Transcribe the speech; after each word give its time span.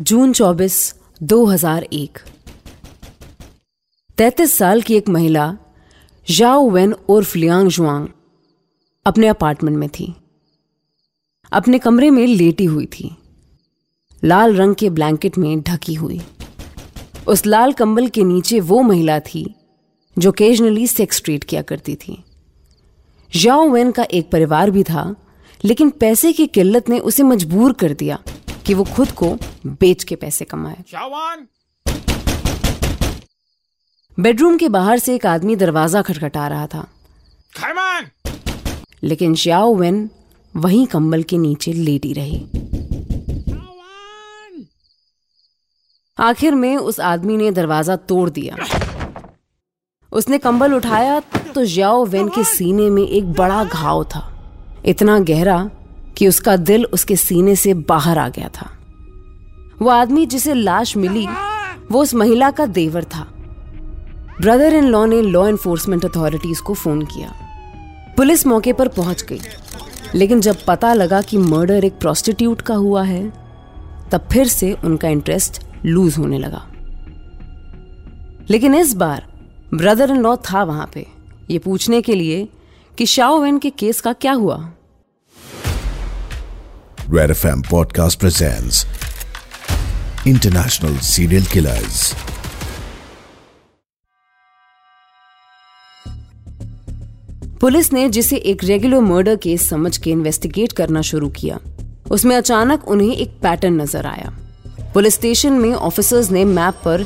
जून 0.00 0.32
24, 0.32 0.94
2001 1.22 2.18
तैतीस 4.18 4.52
साल 4.58 4.82
की 4.82 4.94
एक 4.94 5.08
महिला 5.08 5.58
जाओ 6.30 6.70
वेन 6.70 6.92
उर्फ़ 6.92 7.38
लियांग 7.38 7.68
जुआंग 7.68 8.08
अपने 9.06 9.26
अपार्टमेंट 9.26 9.76
में 9.76 9.88
थी। 9.88 10.14
अपने 11.52 11.78
कमरे 11.78 12.10
में 12.10 12.26
लेटी 12.26 12.64
हुई 12.64 12.86
थी। 12.86 13.16
लाल 14.24 14.56
रंग 14.56 14.74
के 14.74 14.90
ब्लैंकेट 14.90 15.38
में 15.38 15.60
ढकी 15.60 15.94
हुई। 15.94 16.20
उस 17.28 17.46
लाल 17.46 17.72
कंबल 17.72 18.08
के 18.08 18.24
नीचे 18.24 18.60
वो 18.60 18.82
महिला 18.82 19.20
थी 19.20 19.54
जो 20.18 20.30
ओकेजनली 20.30 20.86
सेक्स 20.86 21.22
ट्रीट 21.24 21.44
किया 21.44 21.62
करती 21.62 21.94
थी। 21.94 22.24
जाओ 23.36 23.68
वेन 23.68 23.90
का 23.90 24.02
एक 24.02 24.30
परिवार 24.30 24.70
भी 24.70 24.82
था 24.82 25.14
लेकिन 25.64 25.90
पैसे 25.90 26.32
की 26.32 26.46
किल्लत 26.46 26.88
ने 26.88 26.98
उसे 26.98 27.22
मजबूर 27.22 27.72
कर 27.72 27.92
दिया। 27.92 28.22
कि 28.70 28.74
वो 28.74 28.84
खुद 28.84 29.10
को 29.10 29.28
बेच 29.66 30.02
के 30.04 30.16
पैसे 30.16 30.44
कमाए। 30.44 30.76
बेडरूम 34.18 34.56
के 34.58 34.68
बाहर 34.68 34.98
से 34.98 35.14
एक 35.14 35.26
आदमी 35.26 35.56
दरवाज़ा 35.56 36.02
खटखटा 36.02 36.46
रहा 36.48 36.66
था। 36.66 36.86
लेकिन 39.02 39.34
श्याओ 39.34 39.74
वेन 39.74 40.10
वहीं 40.54 40.86
कंबल 40.86 41.22
के 41.22 41.38
नीचे 41.38 41.72
लेटी 41.72 42.12
रही। 42.12 42.38
आखिर 46.18 46.54
में 46.54 46.76
उस 46.76 47.00
आदमी 47.00 47.36
ने 47.36 47.50
दरवाज़ा 47.50 47.96
तोड़ 47.96 48.30
दिया। 48.30 48.56
उसने 50.12 50.38
कंबल 50.38 50.74
उठाया 50.74 51.20
तो 51.54 51.64
जियाओ 51.64 52.04
वेन 52.06 52.28
के 52.28 52.44
सीने 52.44 52.88
में 52.90 53.02
एक 53.02 53.32
बड़ा 53.32 53.64
घाव 53.64 54.04
था। 54.04 54.26
इतना 54.84 55.18
गहरा 55.18 55.70
कि 56.20 56.28
उसका 56.28 56.56
दिल 56.56 56.84
उसके 56.84 57.16
सीने 57.16 57.56
से 57.56 57.74
बाहर 57.74 58.18
आ 58.18 58.28
गया 58.28 58.48
था। 58.48 58.70
वो 59.82 59.90
आदमी 59.90 60.26
जिसे 60.26 60.54
लाश 60.54 60.96
मिली, 60.96 61.26
वो 61.90 62.02
उस 62.02 62.14
महिला 62.14 62.50
का 62.50 62.66
देवर 62.66 63.04
था। 63.04 63.28
ब्रदर 64.40 64.74
इन 64.74 64.84
लॉ 64.84 65.06
ने 65.06 65.22
लॉ 65.22 65.48
एनफोर्समेंट 65.48 66.04
अथॉरिटीज 66.04 66.58
को 66.58 66.74
फ़ोन 66.74 67.02
किया। 67.02 67.32
पुलिस 68.16 68.46
मौके 68.46 68.72
पर 68.72 68.88
पहुँच 68.88 69.22
गई। 69.22 69.40
लेकिन 70.14 70.40
जब 70.40 70.56
पता 70.66 70.94
लगा 70.94 71.22
कि 71.22 71.38
मर्डर 71.38 71.84
एक 71.84 71.98
प्रोस्टिट्यूट 71.98 72.60
का 72.60 72.74
हुआ 72.74 73.02
है, 73.02 73.32
तब 74.12 74.28
फिर 74.32 74.48
से 74.48 74.76
उनका 74.84 75.08
इंटरेस्ट 75.08 75.62
लूज 75.84 76.18
होने 76.18 76.38
लगा। 76.38 76.66
लेकिन 78.50 78.74
इस 78.74 78.94
बार 78.94 79.26
ब्रदर 79.74 80.10
इन 80.10 80.16
लॉ 80.16 80.36
था 80.36 80.64
वहाँ 80.64 80.90
पे। 80.94 81.06
ये 81.50 81.58
पूछने 81.58 82.02
के 82.02 82.14
लिए 82.14 82.48
कि 82.98 83.06
शाओवेन 83.06 83.58
के 83.58 83.70
केस 83.70 84.00
का 84.00 84.12
क्या 84.12 84.32
हुआ? 84.32 84.72
Red 87.14 87.30
FM 87.30 87.62
Podcast 87.66 88.18
presents 88.22 88.76
International 90.32 90.92
Serial 91.06 91.46
Killers. 91.52 92.02
Police 97.60 97.92
ने 97.92 98.08
जिसे 98.08 98.36
एक 98.36 98.62
रेगुलर 98.64 99.00
मर्डर 99.00 99.36
केस 99.36 99.68
समझ 99.70 99.96
के 99.96 100.10
इन्वेस्टिगेट 100.10 100.72
करना 100.72 101.02
शुरू 101.02 101.28
किया। 101.28 101.58
उसमें 102.10 102.36
अचानक 102.36 102.86
उन्हें 102.88 103.16
एक 103.16 103.30
पैटर्न 103.42 103.80
नज़र 103.80 104.06
आया। 104.06 104.32
पुलिस 104.94 105.14
स्टेशन 105.14 105.52
में 105.52 105.72
ऑफिसर्स 105.72 106.30
ने 106.30 106.44
मैप 106.44 106.80
पर 106.84 107.04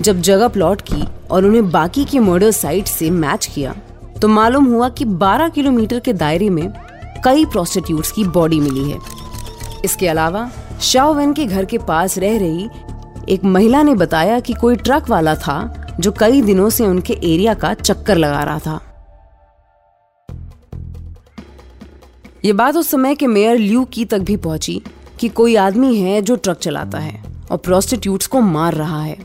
जब 0.00 0.20
जगह 0.20 0.48
प्लॉट 0.48 0.80
की 0.90 1.02
और 1.30 1.44
उन्हें 1.44 1.70
बाकी 1.70 2.04
की 2.04 2.18
मर्डर 2.18 2.50
साइट 2.50 2.86
से 2.86 3.10
मैच 3.20 3.46
किया 3.54 3.76
तो 4.20 4.28
मालूम 4.28 4.64
हुआ 4.64 4.88
कि 4.88 5.04
12 5.22 5.48
किलोमीटर 5.54 6.00
के 6.00 6.12
दायरे 6.24 6.50
में 6.50 6.68
कई 7.24 7.44
प्रोस्टिट्यूट्स 7.44 8.12
की 8.12 8.24
बॉडी 8.24 8.60
मिली 8.60 8.90
है। 8.90 8.98
इसके 9.84 10.08
अलावा, 10.08 10.50
शाओवेन 10.80 11.32
के 11.32 11.44
घर 11.46 11.64
के 11.64 11.78
पास 11.78 12.18
रह 12.18 12.38
रही 12.38 12.68
एक 13.28 13.44
महिला 13.44 13.82
ने 13.82 13.94
बताया 13.94 14.40
कि 14.40 14.52
कोई 14.52 14.76
ट्रक 14.76 15.08
वाला 15.08 15.34
था 15.34 15.86
जो 16.00 16.12
कई 16.12 16.42
दिनों 16.42 16.68
से 16.70 16.84
उनके 16.84 17.14
एरिया 17.14 17.54
का 17.54 17.72
चक्कर 17.74 18.16
लगा 18.16 18.42
रहा 18.42 18.58
था। 18.58 18.80
ये 22.44 22.52
बात 22.52 22.76
उस 22.76 22.90
समय 22.90 23.14
के 23.14 23.26
मेयर 23.26 23.58
ल्यू 23.58 23.84
की 23.84 24.04
तक 24.04 24.18
भी 24.18 24.36
पहुँची 24.36 24.80
कि 25.20 25.28
कोई 25.28 25.56
आदमी 25.56 25.96
है 25.96 26.20
जो 26.22 26.36
ट्रक 26.36 26.58
चलाता 26.58 26.98
है 26.98 27.22
और 27.50 27.56
प्रोस्टिट्यूट्स 27.56 28.26
को 28.26 28.40
मार 28.40 28.74
रहा 28.74 29.02
है। 29.02 29.16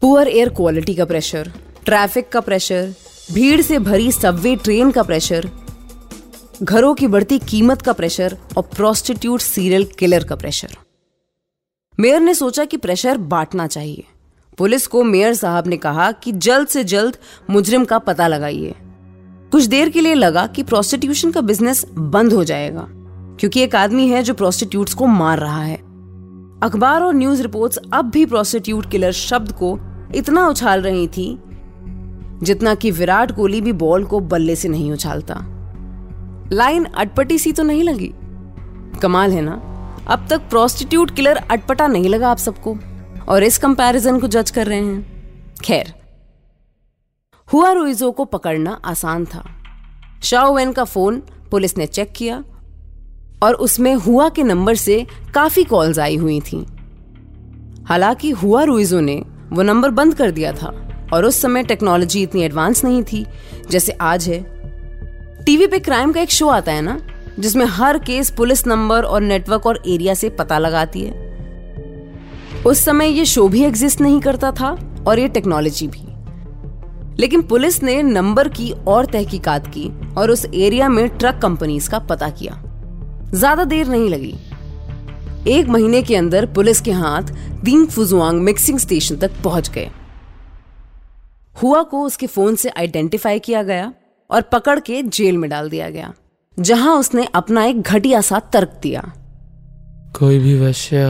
पुअर 0.00 0.28
एयर 0.28 0.48
क्वालिटी 0.48 0.94
का 0.94 1.04
प्रेशर 1.04 1.52
ट्रैफ़िक 1.84 2.28
का 2.28 2.40
प्रेशर 2.40 2.94
भीड़ 3.32 3.60
से 3.62 3.78
भरी 3.78 4.12
सबवे 4.12 4.56
ट्रेन 4.56 4.90
का 4.90 5.02
प्रेशर 5.02 5.50
घरों 6.62 6.94
की 6.94 7.06
बढ़ती 7.06 7.38
कीमत 7.38 7.82
का 7.82 7.92
प्रेशर 7.92 8.36
और 8.56 8.62
प्रोस्टिट्यूट 8.76 9.40
सीरियल 9.40 9.84
किलर 9.98 10.24
का 10.24 10.36
प्रेशर 10.36 10.76
मेयर 11.98 12.20
ने 12.20 12.34
सोचा 12.34 12.64
कि 12.64 12.76
प्रेशर 12.76 13.18
बांटना 13.18 13.66
चाहिए। 13.66 14.04
पुलिस 14.58 14.86
को 14.86 15.02
मेयर 15.04 15.34
साहब 15.34 15.66
ने 15.66 15.76
कहा 15.76 16.10
कि 16.12 16.32
जल्द 16.32 16.68
से 16.68 16.84
जल्द 16.84 17.16
मुजरिम 17.50 17.84
का 17.84 17.98
पता 17.98 18.28
लगाइए। 18.28 18.74
कुछ 19.52 19.64
देर 19.64 19.88
के 19.88 20.00
लिए 20.00 20.14
लगा 20.14 20.46
कि 20.46 20.62
प्रोस्टिट्यूशन 20.62 21.30
का 21.30 21.40
बिज़नेस 21.40 21.84
बंद 21.90 22.32
हो 22.32 22.44
जाएगा, 22.44 22.86
क्योंकि 23.40 23.60
एक 23.60 23.74
आदमी 23.76 24.08
है 24.08 24.22
जो 24.22 24.34
प्रोस्टिट्यूट्स 24.34 24.94
को 24.94 25.06
मार 25.06 25.38
रहा 25.38 25.62
है। 25.62 25.76
अखबार 26.62 27.02
और 27.02 27.14
न्यूज़ 27.14 27.42
रिपोर्ट्स 27.42 27.78
अब 27.92 28.10
भी 28.10 28.24
प्रोस्टिट्यूट 28.26 28.90
किलर 28.90 29.12
शब्द 29.12 29.52
को 29.52 29.78
इतना 30.14 30.46
उछाल 30.48 30.82
रही 30.82 31.06
थी, 31.08 31.38
जितना 32.42 32.74
कि 32.74 32.90
विराट 32.90 33.36
कोहली 33.36 33.60
भी 33.60 33.72
बॉल 33.74 34.04
को 34.04 34.20
बल्ले 34.20 34.56
से 34.56 34.68
नहीं 34.68 34.92
उछालता। 34.92 35.34
लाइन 36.52 36.84
अटपटी 36.84 37.38
सी 37.38 37.52
तो 37.52 37.62
नहीं 37.62 37.82
लगी। 37.82 38.12
कमाल 39.02 39.32
है 39.32 39.40
ना? 39.40 39.52
अब 40.08 40.26
तक 40.30 40.38
प्रोस्टिट्यूट 40.38 41.10
किलर 41.10 41.36
अटपटा 41.36 41.86
नहीं 41.86 42.08
लगा 42.08 42.30
आप 42.30 42.36
सबको। 42.36 42.78
और 43.28 43.42
इस 43.42 43.58
कंपैरिजन 43.58 44.20
को 44.20 44.28
जज 44.28 44.50
कर 44.50 44.66
रहे 44.66 44.78
हैं। 44.78 45.18
खैर, 45.64 45.94
हुआ 47.52 47.72
रुइजो 47.72 48.12
को 48.12 48.24
पकड़ना 48.24 48.80
आसान 48.84 49.24
था। 49.24 49.44
शाओवेन 50.22 50.72
का 50.72 50.84
फ़ोन 50.84 51.22
पुलिस 51.50 51.78
ने 51.78 51.86
चेक 51.86 52.12
किया 52.16 52.44
और 53.42 53.54
उसमें 53.54 53.94
हुआ 53.94 54.28
के 54.28 54.42
नंबर 54.42 54.74
से 54.74 55.06
काफ़ी 55.34 55.64
कॉल्स 55.64 55.98
आई 55.98 56.16
हुई 56.16 56.40
थी। 56.40 56.66
हालाँकि 57.84 58.30
हुआ 58.30 58.62
रुइजो 58.62 59.00
ने 59.00 59.24
वो 59.50 59.62
नंबर 59.62 59.90
बंद 59.90 60.14
कर 60.14 60.30
दिया 60.30 60.52
था 60.52 60.88
और 61.12 61.24
उस 61.24 61.42
समय 61.42 61.62
टेक्नोलॉजी 61.62 62.22
इतनी 62.22 62.42
एडवांस 62.42 62.84
नहीं 62.84 63.02
थी 63.02 63.26
जैसे 63.70 63.92
आज 63.92 64.28
है। 64.28 64.57
टीवी 65.48 65.66
पे 65.66 65.78
क्राइम 65.78 66.12
का 66.12 66.20
एक 66.20 66.30
शो 66.30 66.46
आता 66.48 66.72
है 66.72 66.80
ना, 66.82 66.98
जिसमें 67.38 67.64
हर 67.66 67.98
केस 67.98 68.30
पुलिस 68.30 68.66
नंबर 68.66 69.02
और 69.02 69.20
नेटवर्क 69.20 69.66
और 69.66 69.82
एरिया 69.88 70.14
से 70.14 70.28
पता 70.30 70.58
लगाती 70.58 71.02
है। 71.02 72.62
उस 72.66 72.84
समय 72.84 73.08
ये 73.08 73.24
शो 73.24 73.46
भी 73.48 73.62
एग्जिस्ट 73.64 74.00
नहीं 74.00 74.20
करता 74.20 74.50
था 74.50 74.70
और 75.06 75.18
ये 75.18 75.28
टेक्नोलॉजी 75.28 75.86
भी। 75.86 76.04
लेकिन 77.16 77.42
पुलिस 77.42 77.82
ने 77.82 78.02
नंबर 78.02 78.48
की 78.48 78.70
और 78.88 79.06
तहकीकात 79.06 79.66
की 79.66 79.88
और 80.14 80.30
उस 80.30 80.44
एरिया 80.46 80.88
में 80.88 81.08
ट्रक 81.08 81.38
कंपनीज़ 81.42 81.88
का 81.90 81.98
पता 81.98 82.28
किया। 82.30 82.60
ज़्यादा 83.34 83.64
देर 83.64 83.88
नहीं 83.88 84.08
लगी। 84.08 84.34
एक 85.50 85.68
महीने 85.68 86.02
के 86.02 86.16
अंदर 86.16 86.46
पुलिस 86.46 86.80
के 86.80 86.92
हाथ 86.92 87.32
दीन 87.64 87.86
फुजुआंग 87.86 88.40
मिक्सिंग 88.40 88.78
स्टेशन 88.78 89.16
तक 89.16 89.42
पहुँच 89.44 89.70
गए। 89.70 89.88
हुआ 91.62 91.82
को 91.82 92.02
उसके 92.02 92.26
फ़ोन 92.26 92.56
से 92.56 92.68
आइडेंटिफाई 92.68 93.38
किया 93.38 93.62
गया। 93.62 93.92
और 94.30 94.42
पकड़ 94.52 94.78
के 94.80 95.02
जेल 95.02 95.36
में 95.38 95.48
डाल 95.50 95.70
दिया 95.70 95.88
गया, 95.90 96.12
जहाँ 96.56 96.94
उसने 96.96 97.26
अपना 97.34 97.64
एक 97.64 97.80
घटिया 97.82 98.20
सा 98.20 98.38
तर्क 98.52 98.78
दिया। 98.82 99.02
कोई 100.16 100.38
भी 100.38 100.54
वैश्य 100.54 101.02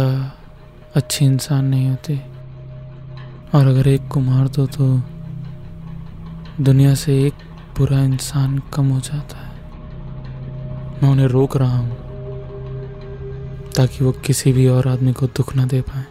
अच्छी 0.96 1.24
इंसान 1.24 1.64
नहीं 1.64 1.88
होती। 1.88 2.20
और 3.54 3.66
अगर 3.66 3.88
एक 3.88 4.08
को 4.08 4.20
मार 4.20 4.48
दो 4.48 4.66
तो 4.66 4.86
दुनिया 6.60 6.94
से 6.94 7.18
एक 7.26 7.34
बुरा 7.78 8.02
इंसान 8.04 8.58
कम 8.74 8.88
हो 8.88 9.00
जाता 9.00 9.38
है। 9.38 9.52
मैं 11.02 11.10
उन्हें 11.10 11.26
रोक 11.28 11.56
रहा 11.56 11.76
हूँ, 11.76 11.96
ताकि 13.76 14.04
वो 14.04 14.12
किसी 14.26 14.52
भी 14.52 14.66
और 14.68 14.88
आदमी 14.88 15.12
को 15.12 15.26
दुख 15.26 15.54
ना 15.56 15.66
दे 15.66 15.80
पाए। 15.80 16.04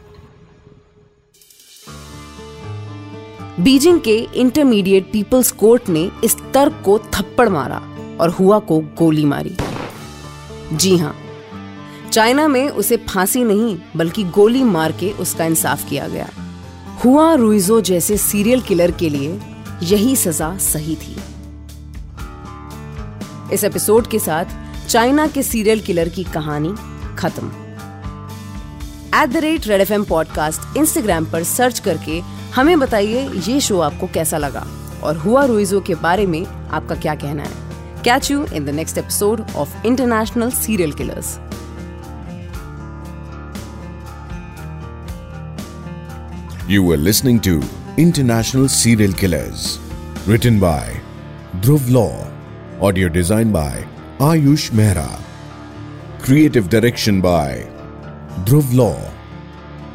बीजिंग 3.59 3.99
के 3.99 4.15
इंटरमीडिएट 4.35 5.11
पीपल्स 5.11 5.51
कोर्ट 5.51 5.89
ने 5.89 6.11
इस 6.23 6.35
तर्क 6.53 6.81
को 6.85 6.99
थप्पड़ 6.99 7.49
मारा 7.49 7.81
और 8.21 8.29
हुआ 8.29 8.59
को 8.59 8.79
गोली 8.79 9.25
मारी। 9.25 9.55
जी 10.73 10.97
हाँ, 10.97 11.15
चाइना 12.11 12.47
में 12.47 12.69
उसे 12.69 12.97
फांसी 12.97 13.43
नहीं, 13.43 13.77
बल्कि 13.95 14.23
गोली 14.23 14.63
मार 14.63 14.91
के 14.91 15.11
उसका 15.11 15.45
इंसाफ 15.45 15.89
किया 15.89 16.07
गया। 16.07 16.29
हुआ 17.05 17.33
रुइजो 17.33 17.81
जैसे 17.81 18.17
सीरियल 18.17 18.61
किलर 18.61 18.91
के 18.91 19.09
लिए 19.09 19.39
यही 19.83 20.15
सजा 20.15 20.57
सही 20.57 20.95
थी। 20.95 21.15
इस 23.53 23.63
एपिसोड 23.63 24.07
के 24.07 24.19
साथ 24.19 24.45
चाइना 24.87 25.27
के 25.27 25.43
सीरियल 25.43 25.79
किलर 25.79 26.09
की 26.09 26.23
कहानी 26.23 26.75
खत्म। 27.15 27.51
At 29.15 29.29
the 29.29 29.37
rate 29.37 29.67
Red 29.67 29.81
F 29.81 29.93
M 29.93 30.03
podcast 30.03 30.77
Instagram 30.77 31.25
पर 31.25 31.43
सर्च 31.43 31.79
करके 31.79 32.36
हमें 32.57 32.79
बताइए 32.79 33.27
ये 33.47 33.59
शो 33.61 33.79
आपको 33.79 34.07
कैसा 34.13 34.37
लगा? 34.37 34.65
और 35.03 35.17
हुआ 35.17 35.43
रुइजो 35.45 35.81
के 35.81 35.95
बारे 35.95 36.25
में 36.25 36.45
आपका 36.45 36.95
क्या 36.95 37.13
कहना 37.15 37.43
है? 37.43 37.49
Catch 38.03 38.29
you 38.31 38.45
in 38.45 38.65
the 38.65 38.69
next 38.69 38.97
episode 38.97 39.43
of 39.55 39.85
international 39.85 40.51
serial 40.51 40.91
killers 40.91 41.37
you 46.69 46.91
are 46.91 46.97
listening 46.97 47.39
to 47.39 47.61
international 47.99 48.67
serial 48.67 49.13
killers 49.13 49.79
written 50.27 50.59
by 50.59 51.01
Dhruv 51.55 51.89
Law 51.89 52.07
audio 52.87 53.09
design 53.09 53.51
by 53.51 53.85
Ayush 54.21 54.71
Mehra 54.73 55.09
creative 56.25 56.67
direction 56.67 57.21
by 57.21 57.67
Dhruv 58.39 58.73
Law 58.73 58.91